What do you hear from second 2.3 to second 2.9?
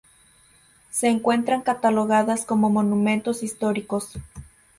como